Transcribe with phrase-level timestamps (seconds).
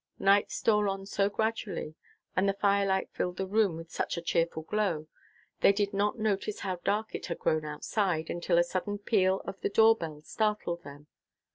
[0.17, 1.93] Night stole on so gradually,
[2.35, 5.07] and the firelight filled the room with such a cheerful glow,
[5.59, 9.61] they did not notice how dark it had grown outside, until a sudden peal of
[9.61, 11.05] the door bell startled them.